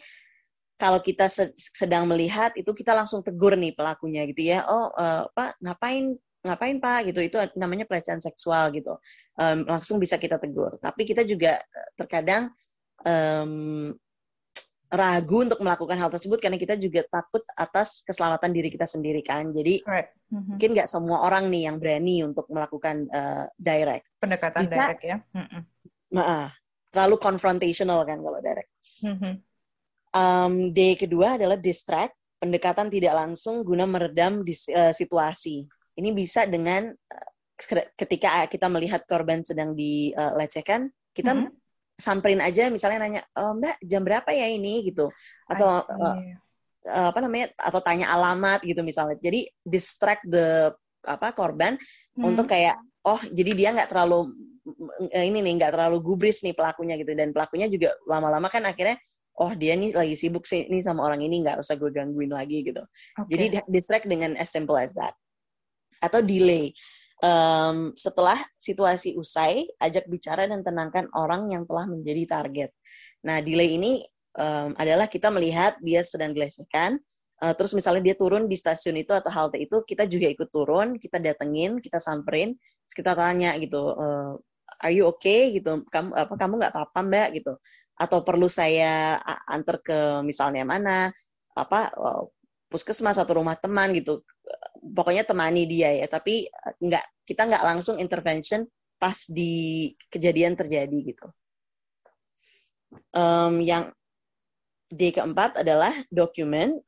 [0.74, 4.68] kalau kita sedang melihat itu kita langsung tegur nih pelakunya gitu ya.
[4.68, 6.14] Oh, uh, Pak, ngapain
[6.44, 7.20] ngapain Pak gitu.
[7.24, 9.00] Itu namanya pelecehan seksual gitu.
[9.40, 10.76] Um, langsung bisa kita tegur.
[10.78, 11.62] Tapi kita juga
[11.96, 12.52] terkadang
[13.06, 13.94] um,
[14.94, 19.50] ragu untuk melakukan hal tersebut karena kita juga takut atas keselamatan diri kita sendiri kan.
[19.50, 20.14] Jadi right.
[20.30, 20.54] mm-hmm.
[20.54, 24.06] mungkin nggak semua orang nih yang berani untuk melakukan uh, direct.
[24.22, 25.16] Pendekatan Bisa, direct ya.
[25.34, 25.62] Mm-mm.
[26.14, 26.46] Nah,
[26.94, 28.70] terlalu confrontational kan kalau direct.
[29.02, 29.34] Mm-hmm.
[30.14, 35.66] Um, D kedua adalah distract, pendekatan tidak langsung guna meredam dis, uh, situasi.
[35.98, 37.30] Ini bisa dengan uh,
[37.98, 41.50] ketika kita melihat korban sedang dilecehkan, kita mm-hmm.
[41.98, 45.10] samperin aja misalnya nanya, oh, Mbak jam berapa ya ini gitu,
[45.50, 46.14] atau uh,
[46.86, 49.18] uh, apa namanya, atau tanya alamat gitu misalnya.
[49.18, 50.70] Jadi distract the
[51.04, 51.76] apa korban
[52.16, 52.24] hmm.
[52.24, 54.53] untuk kayak oh jadi dia nggak terlalu Eh,
[55.12, 57.12] ini nih nggak terlalu gubris nih pelakunya gitu.
[57.12, 58.96] Dan pelakunya juga lama-lama kan akhirnya
[59.38, 62.62] oh dia nih lagi sibuk sih ini sama orang ini nggak usah gue gangguin lagi
[62.62, 62.82] gitu.
[63.18, 63.30] Okay.
[63.34, 65.14] jadi distract dengan as simple as that.
[66.00, 66.72] Atau delay.
[67.24, 72.70] Um, setelah situasi usai ajak bicara dan tenangkan orang yang telah menjadi target.
[73.24, 74.04] Nah delay ini
[74.36, 77.00] um, adalah kita melihat dia sedang dilecehkan
[77.42, 80.98] uh, terus misalnya dia turun di stasiun itu atau halte itu kita juga ikut turun
[81.00, 82.54] kita datengin kita samperin
[82.90, 84.36] kita tanya gitu uh,
[84.84, 85.56] are you okay?
[85.56, 85.82] gitu.
[85.88, 87.28] Kamu apa kamu nggak apa-apa mbak?
[87.40, 87.56] gitu.
[87.96, 89.18] Atau perlu saya
[89.48, 91.08] antar ke misalnya mana
[91.56, 92.22] apa eh,
[92.68, 94.20] puskesmas atau rumah teman gitu.
[94.84, 96.06] Pokoknya temani dia ya.
[96.06, 96.44] Tapi
[96.84, 98.68] nggak kita nggak langsung intervention
[99.00, 101.26] pas di kejadian terjadi gitu.
[103.10, 103.90] Um, yang
[104.86, 106.78] D keempat adalah dokumen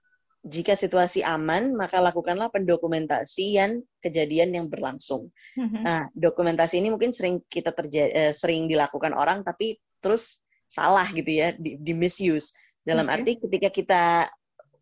[0.46, 5.34] jika situasi aman, maka lakukanlah pendokumentasian kejadian yang berlangsung.
[5.58, 5.82] Mm-hmm.
[5.82, 10.38] Nah, dokumentasi ini mungkin sering kita terjadi, eh, sering dilakukan orang, tapi terus
[10.70, 12.54] salah gitu ya, di, di misuse.
[12.86, 13.14] Dalam okay.
[13.18, 14.02] arti ketika kita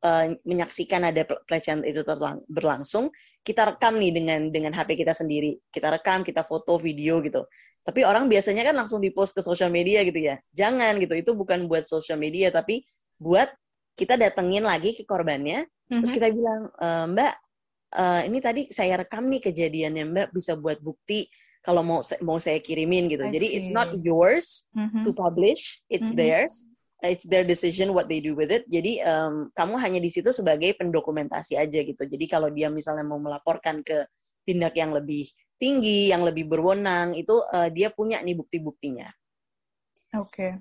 [0.04, 3.08] uh, menyaksikan ada pelecehan itu terlang, berlangsung,
[3.40, 5.56] kita rekam nih dengan dengan HP kita sendiri.
[5.72, 7.48] Kita rekam, kita foto, video gitu.
[7.80, 10.36] Tapi orang biasanya kan langsung dipost ke sosial media gitu ya.
[10.52, 12.84] Jangan gitu, itu bukan buat sosial media, tapi
[13.16, 13.48] buat
[13.94, 16.00] kita datengin lagi ke korbannya, mm-hmm.
[16.02, 17.34] terus kita bilang, e, Mbak,
[17.94, 21.30] uh, ini tadi saya rekam nih kejadiannya Mbak bisa buat bukti
[21.64, 23.24] kalau mau mau saya kirimin gitu.
[23.24, 23.56] I Jadi see.
[23.56, 25.00] it's not yours mm-hmm.
[25.06, 26.18] to publish, it's mm-hmm.
[26.18, 26.66] theirs.
[27.04, 28.64] It's their decision what they do with it.
[28.64, 32.00] Jadi um, kamu hanya di situ sebagai pendokumentasi aja gitu.
[32.00, 34.08] Jadi kalau dia misalnya mau melaporkan ke
[34.48, 35.28] tindak yang lebih
[35.60, 39.04] tinggi, yang lebih berwenang, itu uh, dia punya nih bukti-buktinya.
[40.16, 40.32] Oke.
[40.32, 40.52] Okay.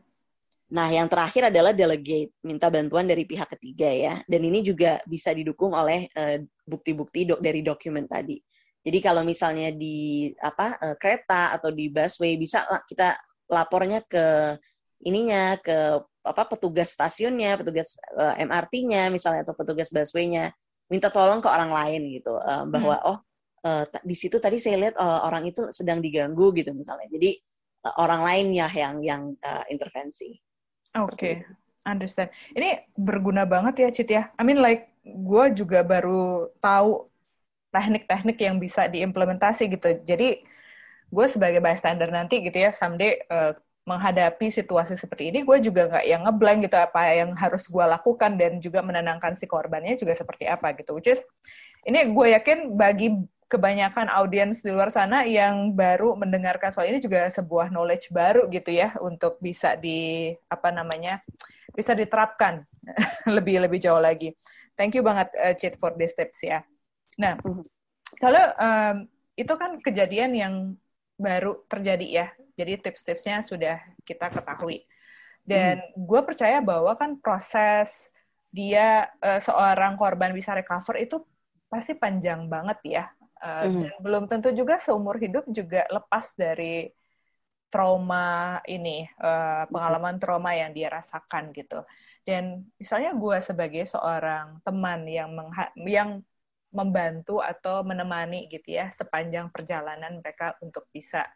[0.73, 4.13] Nah, yang terakhir adalah delegate, minta bantuan dari pihak ketiga ya.
[4.25, 8.41] Dan ini juga bisa didukung oleh uh, bukti-bukti do dari dokumen tadi.
[8.83, 13.15] Jadi kalau misalnya di apa uh, kereta atau di busway bisa kita
[13.47, 14.57] lapornya ke
[15.05, 20.51] ininya ke apa petugas stasiunnya, petugas uh, MRT-nya misalnya atau petugas busway-nya
[20.89, 23.09] minta tolong ke orang lain gitu uh, bahwa hmm.
[23.13, 23.17] oh
[23.63, 27.07] uh, di situ tadi saya lihat uh, orang itu sedang diganggu gitu misalnya.
[27.13, 27.39] Jadi
[27.87, 30.33] uh, orang lain ya yang yang uh, intervensi.
[30.93, 31.35] Oke, okay.
[31.89, 32.29] understand.
[32.53, 34.29] Ini berguna banget ya, Cit ya.
[34.37, 37.09] I mean like gue juga baru tahu
[37.73, 39.89] teknik-teknik yang bisa diimplementasi gitu.
[40.05, 40.45] Jadi
[41.13, 46.05] gue sebagai bystander nanti gitu ya someday uh, menghadapi situasi seperti ini, gue juga nggak
[46.07, 50.47] yang ngeblank gitu apa yang harus gue lakukan dan juga menenangkan si korbannya juga seperti
[50.47, 50.95] apa gitu.
[50.95, 51.19] Which is
[51.83, 53.11] ini gue yakin bagi
[53.53, 58.73] kebanyakan audiens di luar sana yang baru mendengarkan soal ini juga sebuah knowledge baru gitu
[58.73, 61.21] ya untuk bisa di apa namanya
[61.77, 62.65] bisa diterapkan
[63.37, 64.33] lebih lebih jauh lagi.
[64.73, 66.65] Thank you banget uh, Chit for this tips ya.
[67.21, 67.65] Nah, mm-hmm.
[68.17, 68.97] kalau um,
[69.37, 70.55] itu kan kejadian yang
[71.13, 74.85] baru terjadi ya jadi tips-tipsnya sudah kita ketahui.
[75.43, 76.07] Dan hmm.
[76.07, 78.13] gue percaya bahwa kan proses
[78.53, 81.19] dia uh, seorang korban bisa recover itu
[81.67, 83.05] pasti panjang banget ya.
[83.43, 83.83] Uh, hmm.
[83.83, 86.87] Dan belum tentu juga seumur hidup juga lepas dari
[87.67, 91.83] trauma ini, uh, pengalaman trauma yang dia rasakan gitu.
[92.23, 95.35] Dan misalnya gue sebagai seorang teman yang
[95.83, 96.23] yang
[96.71, 101.27] membantu atau menemani gitu ya sepanjang perjalanan mereka untuk bisa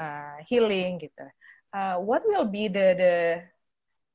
[0.00, 1.26] uh, healing gitu.
[1.70, 3.14] Uh, what will be the the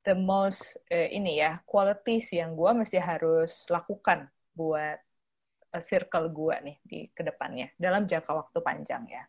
[0.03, 5.04] the most uh, ini ya qualities yang gue mesti harus lakukan buat
[5.81, 9.23] circle gue nih di ke depannya dalam jangka waktu panjang ya.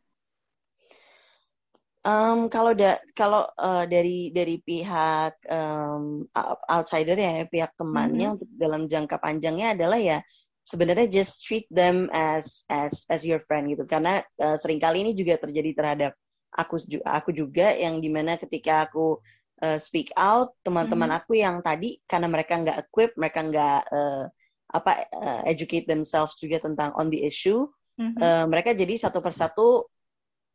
[2.07, 6.23] Um, kalau da kalau uh, dari dari pihak um,
[6.71, 8.37] outsider ya pihak temannya mm -hmm.
[8.39, 10.19] untuk dalam jangka panjangnya adalah ya
[10.63, 15.19] sebenarnya just treat them as as as your friend gitu karena uh, sering kali ini
[15.19, 16.13] juga terjadi terhadap
[16.55, 19.23] aku aku juga yang di mana ketika aku
[19.63, 21.23] uh, speak out teman-teman mm-hmm.
[21.23, 24.25] aku yang tadi karena mereka nggak equip mereka nggak uh,
[24.71, 27.67] apa uh, educate themselves juga tentang on the issue
[27.99, 28.19] mm-hmm.
[28.19, 29.87] uh, mereka jadi satu persatu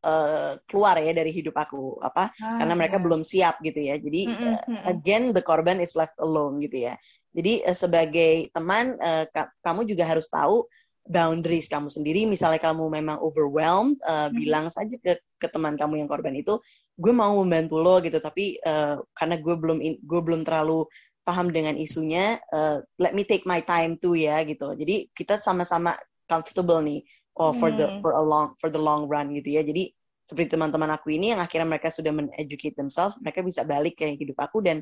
[0.04, 3.06] uh, keluar ya dari hidup aku apa ah, karena mereka yeah.
[3.08, 4.54] belum siap gitu ya jadi mm-hmm.
[4.54, 7.00] uh, again the korban is left alone gitu ya
[7.32, 10.67] jadi uh, sebagai teman uh, ka- kamu juga harus tahu
[11.08, 12.30] boundaries kamu sendiri.
[12.30, 14.38] Misalnya kamu memang overwhelmed, uh, hmm.
[14.38, 16.62] bilang saja ke ke teman kamu yang korban itu,
[16.93, 20.86] gue mau membantu lo gitu, tapi uh, karena gue belum gue belum terlalu
[21.21, 24.73] paham dengan isunya, uh, let me take my time too ya gitu.
[24.73, 25.93] Jadi kita sama-sama
[26.25, 27.05] comfortable nih,
[27.38, 27.99] oh for the hmm.
[28.01, 29.62] for a long for the long run gitu ya.
[29.62, 29.93] Jadi
[30.25, 34.39] seperti teman-teman aku ini yang akhirnya mereka sudah men-educate themselves, mereka bisa balik ke hidup
[34.39, 34.81] aku dan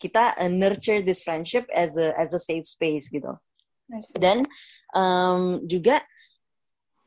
[0.00, 3.30] kita uh, nurture this friendship as a as a safe space gitu.
[4.18, 4.42] Dan
[4.96, 6.02] um, juga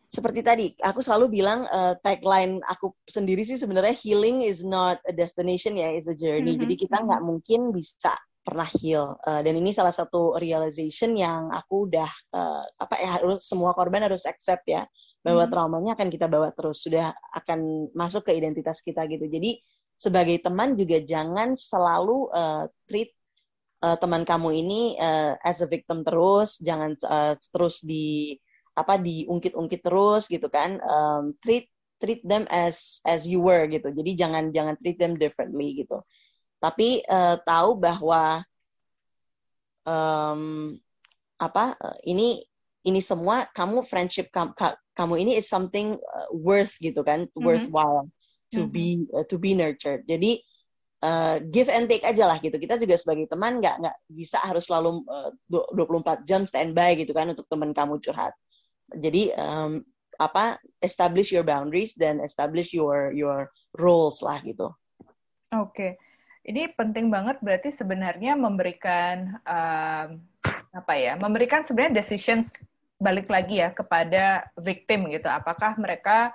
[0.10, 5.14] seperti tadi, aku selalu bilang uh, tagline aku sendiri sih sebenarnya healing is not a
[5.14, 6.58] destination ya, it's a journey.
[6.58, 6.66] Mm-hmm.
[6.66, 9.16] Jadi kita nggak mungkin bisa pernah heal.
[9.24, 14.08] Uh, dan ini salah satu realization yang aku udah uh, apa ya harus semua korban
[14.08, 14.88] harus accept ya
[15.20, 15.54] bahwa mm-hmm.
[15.54, 19.28] traumanya akan kita bawa terus, sudah akan masuk ke identitas kita gitu.
[19.28, 19.60] Jadi
[20.00, 23.12] sebagai teman juga jangan selalu uh, treat
[23.84, 28.40] uh, teman kamu ini uh, as a victim terus, jangan uh, terus di
[28.80, 30.80] apa diungkit-ungkit terus gitu kan.
[30.80, 31.68] Um, treat
[32.00, 33.92] treat them as as you were gitu.
[33.92, 36.00] Jadi jangan jangan treat them differently gitu.
[36.60, 38.44] Tapi uh, tahu bahwa
[39.88, 40.76] um,
[41.40, 42.44] apa uh, ini
[42.84, 44.56] ini semua kamu friendship kamu,
[44.96, 45.96] kamu ini is something
[46.36, 47.44] worth gitu kan, mm -hmm.
[47.44, 48.12] worthwhile
[48.52, 48.76] to mm -hmm.
[48.76, 50.04] be uh, to be nurtured.
[50.08, 50.44] Jadi
[51.04, 52.56] uh, give and take aja lah gitu.
[52.60, 57.32] Kita juga sebagai teman nggak nggak bisa harus selalu uh, 24 jam standby gitu kan
[57.32, 58.36] untuk teman kamu curhat.
[58.92, 59.84] Jadi um,
[60.20, 64.76] apa establish your boundaries dan establish your your roles lah gitu.
[65.56, 65.72] Oke.
[65.72, 65.92] Okay.
[66.50, 70.08] Ini penting banget berarti sebenarnya memberikan um,
[70.74, 71.14] apa ya?
[71.14, 72.58] Memberikan sebenarnya decisions
[72.98, 75.30] balik lagi ya kepada victim gitu.
[75.30, 76.34] Apakah mereka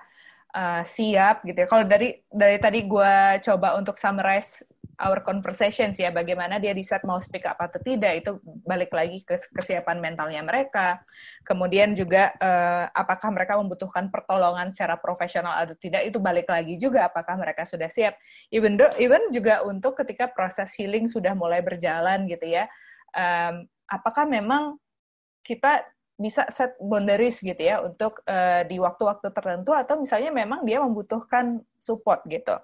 [0.55, 1.68] uh, siap gitu ya.
[1.68, 4.62] Kalau dari dari tadi gue coba untuk summarize
[4.98, 9.35] our conversations ya, bagaimana dia decide mau speak up atau tidak itu balik lagi ke
[9.54, 11.02] kesiapan mentalnya mereka.
[11.42, 17.11] Kemudian juga uh, apakah mereka membutuhkan pertolongan secara profesional atau tidak itu balik lagi juga
[17.11, 18.14] apakah mereka sudah siap.
[18.54, 22.70] Even do, even juga untuk ketika proses healing sudah mulai berjalan gitu ya.
[23.14, 24.78] Um, apakah memang
[25.44, 30.79] kita bisa set boundaries gitu ya untuk uh, di waktu-waktu tertentu atau misalnya memang dia
[30.79, 32.55] membutuhkan support gitu.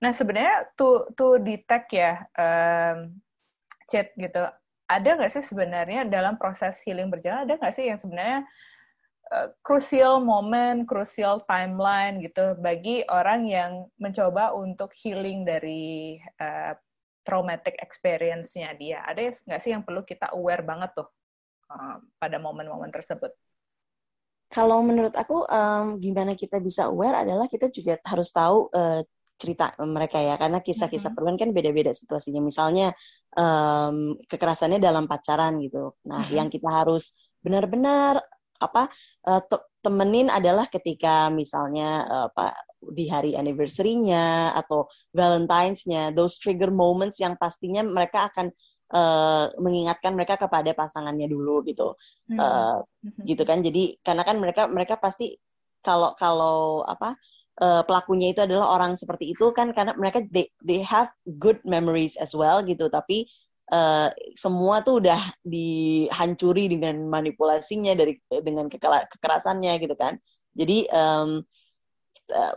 [0.00, 3.12] Nah sebenarnya to to detect ya um,
[3.84, 4.48] chat gitu.
[4.88, 8.48] Ada nggak sih sebenarnya dalam proses healing berjalan ada nggak sih yang sebenarnya
[9.36, 16.72] uh, crucial moment, crucial timeline gitu bagi orang yang mencoba untuk healing dari uh,
[17.20, 19.04] traumatic experience-nya dia.
[19.04, 21.08] Ada nggak sih yang perlu kita aware banget tuh
[21.70, 23.32] Uh, pada momen-momen tersebut?
[24.52, 29.02] Kalau menurut aku, um, gimana kita bisa aware adalah kita juga harus tahu uh,
[29.34, 31.16] cerita mereka ya, karena kisah-kisah mm -hmm.
[31.16, 32.38] perempuan kan beda-beda situasinya.
[32.44, 32.94] Misalnya
[33.34, 35.98] um, kekerasannya dalam pacaran gitu.
[36.06, 36.36] Nah, mm -hmm.
[36.38, 38.22] yang kita harus benar-benar
[38.62, 38.86] apa
[39.26, 39.42] uh,
[39.84, 47.36] temenin adalah ketika misalnya uh, apa di hari anniversary-nya atau Valentine's-nya, those trigger moments yang
[47.40, 48.52] pastinya mereka akan
[48.94, 51.98] uh, mengingatkan mereka kepada pasangannya dulu gitu,
[52.30, 52.38] hmm.
[52.38, 52.78] uh,
[53.26, 53.60] gitu kan.
[53.60, 55.34] Jadi karena kan mereka mereka pasti
[55.84, 57.18] kalau kalau apa
[57.60, 61.10] uh, pelakunya itu adalah orang seperti itu kan karena mereka they, they have
[61.42, 63.26] good memories as well gitu, tapi
[63.74, 70.16] uh, semua tuh udah dihancuri dengan manipulasinya dari dengan kekerasannya gitu kan.
[70.54, 71.42] Jadi um,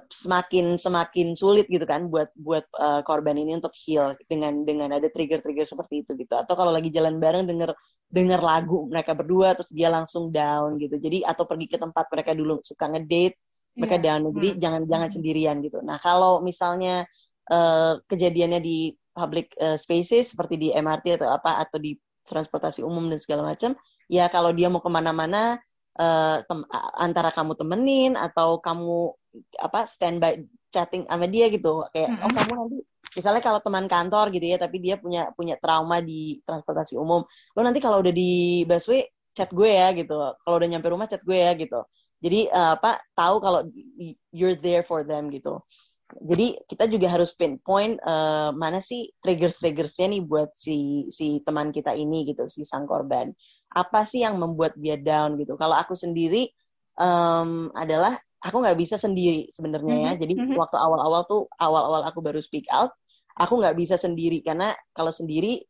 [0.08, 5.12] semakin semakin sulit gitu kan buat buat uh, korban ini untuk heal dengan dengan ada
[5.12, 6.34] trigger-trigger seperti itu gitu.
[6.40, 7.76] Atau kalau lagi jalan bareng denger
[8.08, 10.96] denger lagu mereka berdua terus dia langsung down gitu.
[10.96, 13.36] Jadi atau pergi ke tempat mereka dulu suka ngedate
[13.76, 14.06] mereka yeah.
[14.08, 14.22] down.
[14.32, 14.60] Jadi hmm.
[14.60, 15.16] jangan jangan hmm.
[15.20, 15.80] sendirian gitu.
[15.84, 17.04] Nah, kalau misalnya
[17.52, 23.08] uh, kejadiannya di public uh, spaces seperti di MRT atau apa atau di transportasi umum
[23.08, 23.72] dan segala macam
[24.12, 25.56] ya kalau dia mau ke mana-mana
[25.98, 26.38] uh,
[27.00, 29.16] antara kamu temenin atau kamu
[29.60, 31.86] apa standby chatting sama dia gitu.
[31.92, 32.26] Kayak mm -hmm.
[32.26, 32.78] oh kamu nanti
[33.16, 37.24] misalnya kalau teman kantor gitu ya tapi dia punya punya trauma di transportasi umum
[37.56, 40.18] lo nanti kalau udah di busway chat gue ya gitu.
[40.18, 41.86] Kalau udah nyampe rumah chat gue ya gitu.
[42.18, 43.62] Jadi uh, apa tahu kalau
[44.34, 45.62] you're there for them gitu.
[46.08, 51.94] Jadi kita juga harus pinpoint uh, mana sih triggers-triggersnya nih buat si si teman kita
[51.94, 53.30] ini gitu si sang korban.
[53.76, 55.60] Apa sih yang membuat dia down gitu.
[55.60, 56.50] Kalau aku sendiri
[56.98, 60.22] um, adalah aku nggak bisa sendiri sebenarnya ya mm-hmm.
[60.22, 60.58] jadi mm-hmm.
[60.58, 62.94] waktu awal-awal tuh awal-awal aku baru speak out
[63.38, 65.62] aku nggak bisa sendiri karena kalau sendiri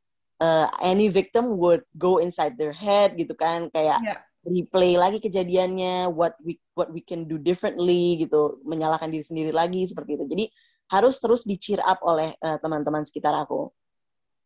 [0.44, 6.08] uh, any victim would go inside their head gitu kan kayak yeah replay lagi kejadiannya,
[6.10, 10.26] what we what we can do differently gitu, menyalahkan diri sendiri lagi seperti itu.
[10.26, 10.46] Jadi
[10.88, 13.68] harus terus di cheer up oleh uh, teman-teman sekitar aku.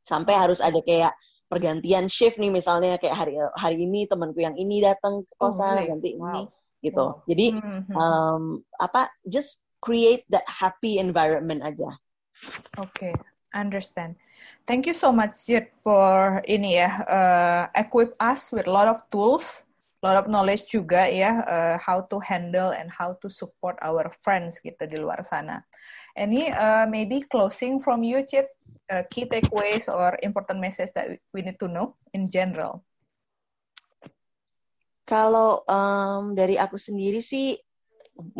[0.01, 1.13] Sampai harus ada kayak
[1.45, 5.77] pergantian shift nih misalnya kayak hari hari ini temanku yang ini datang ke oh, kosan,
[5.77, 6.33] oh, ganti wow.
[6.33, 6.41] ini
[6.81, 7.15] gitu.
[7.15, 7.25] Wow.
[7.29, 7.47] Jadi
[7.95, 8.43] um,
[8.81, 11.89] apa just create that happy environment aja.
[12.81, 13.13] Oke, okay.
[13.53, 14.17] understand.
[14.65, 19.01] Thank you so much Jit for ini ya uh, equip us with a lot of
[19.13, 19.69] tools
[20.01, 24.57] lot of knowledge juga ya uh, how to handle and how to support our friends
[24.57, 25.61] gitu di luar sana.
[26.17, 28.51] Any uh, maybe closing from you, Chip,
[28.91, 32.83] uh, key takeaways or important message that we need to know in general.
[35.11, 37.59] Kalau um, dari aku sendiri sih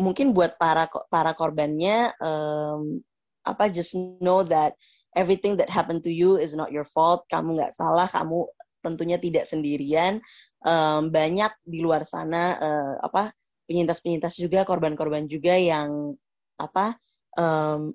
[0.00, 2.96] mungkin buat para para korbannya um,
[3.44, 3.92] apa just
[4.24, 4.72] know that
[5.12, 7.28] everything that happened to you is not your fault.
[7.28, 8.48] Kamu nggak salah, kamu
[8.80, 10.24] tentunya tidak sendirian
[10.64, 13.30] um, banyak di luar sana uh, apa
[13.70, 16.16] penyintas-penyintas juga korban-korban juga yang
[16.58, 16.98] apa
[17.38, 17.94] um,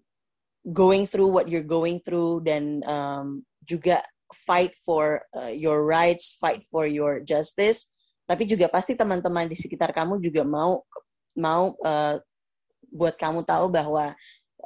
[0.72, 4.00] going through what you're going through dan um, juga
[4.32, 7.88] fight for uh, your rights, fight for your justice.
[8.28, 10.84] Tapi juga pasti teman-teman di sekitar kamu juga mau
[11.40, 12.20] mau uh,
[12.92, 14.12] buat kamu tahu bahwa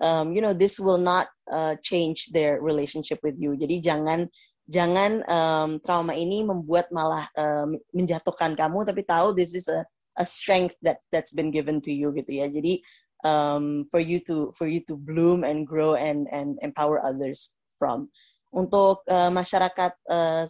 [0.02, 3.54] um, you know this will not uh, change their relationship with you.
[3.54, 4.26] Jadi jangan
[4.72, 9.86] jangan um, trauma ini membuat malah um, menjatuhkan kamu tapi tahu this is a
[10.20, 12.84] a strength that that's been given to you gitu ya jadi
[13.24, 18.12] um, for you to for you to bloom and grow and and empower others from
[18.52, 20.44] untuk uh, masyarakat uh,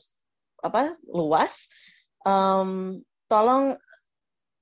[0.61, 1.69] apa luas
[2.25, 2.99] um,
[3.31, 3.77] tolong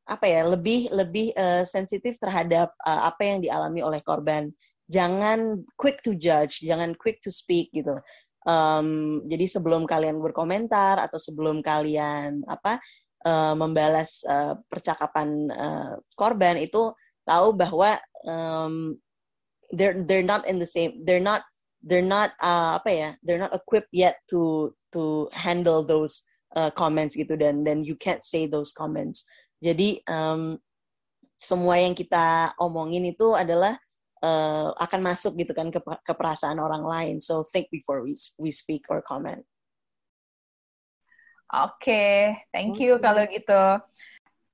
[0.10, 4.50] apa ya lebih lebih uh, sensitif terhadap uh, apa yang dialami oleh korban.
[4.90, 8.02] Jangan quick to judge jangan quick to speak gitu.
[8.50, 12.82] Um, jadi sebelum kalian berkomentar atau sebelum kalian apa
[13.28, 16.90] uh, membalas uh, percakapan uh, korban itu
[17.28, 18.98] tahu bahwa um,
[19.76, 21.46] they're they're not in the same they're not
[21.86, 27.14] they're not uh, apa ya they're not equipped yet to to handle those uh, comments
[27.14, 29.28] gitu dan dan you can't say those comments
[29.60, 30.56] jadi um,
[31.40, 33.80] semua yang kita omongin itu adalah
[34.24, 37.16] uh, akan masuk gitu kan ke, ke perasaan orang lain.
[37.24, 39.44] So think before we we speak or comment.
[41.50, 42.46] Oke, okay.
[42.54, 43.04] thank you okay.
[43.10, 43.64] kalau gitu.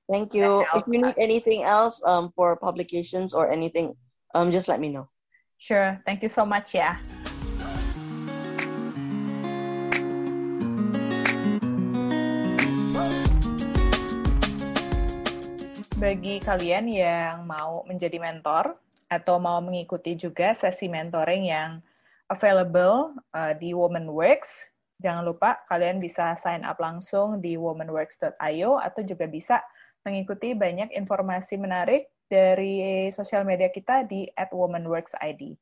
[0.08, 0.64] Thank you.
[0.78, 3.98] If you need anything else um, for publications or anything,
[4.38, 5.10] um, just let me know.
[5.58, 5.98] Sure.
[6.06, 6.96] Thank you so much ya.
[15.96, 18.76] Bagi kalian yang mau menjadi mentor,
[19.06, 21.80] atau mau mengikuti juga sesi mentoring yang
[22.28, 29.02] available uh, di Woman Works, jangan lupa kalian bisa sign up langsung di womanworks.io atau
[29.06, 29.62] juga bisa
[30.02, 35.56] mengikuti banyak informasi menarik dari sosial media kita di @womanworksid.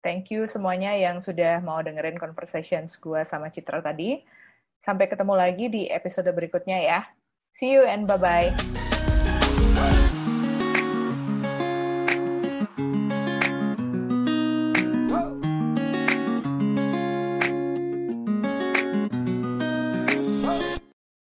[0.00, 4.22] Thank you semuanya yang sudah mau dengerin conversations gue sama Citra tadi.
[4.78, 7.00] Sampai ketemu lagi di episode berikutnya ya.
[7.58, 8.85] See you and bye-bye.